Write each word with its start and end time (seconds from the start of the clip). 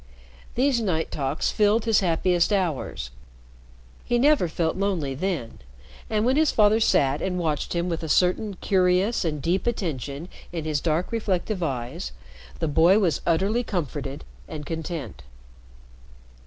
These 0.55 0.81
night 0.81 1.11
talks 1.11 1.51
filled 1.51 1.85
his 1.85 1.99
happiest 1.99 2.51
hours. 2.51 3.11
He 4.03 4.17
never 4.17 4.47
felt 4.47 4.75
lonely 4.75 5.13
then, 5.13 5.59
and 6.09 6.25
when 6.25 6.37
his 6.37 6.49
father 6.49 6.79
sat 6.79 7.21
and 7.21 7.37
watched 7.37 7.73
him 7.75 7.87
with 7.87 8.01
a 8.01 8.09
certain 8.09 8.55
curious 8.55 9.23
and 9.23 9.39
deep 9.43 9.67
attention 9.67 10.27
in 10.51 10.65
his 10.65 10.81
dark, 10.81 11.11
reflective 11.11 11.61
eyes, 11.61 12.13
the 12.57 12.67
boy 12.67 12.97
was 12.97 13.21
utterly 13.27 13.63
comforted 13.63 14.23
and 14.47 14.65
content. 14.65 15.21